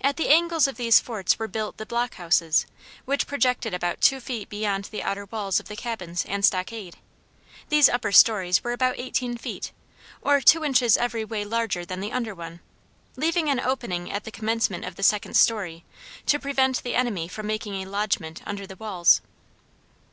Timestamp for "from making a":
17.26-17.86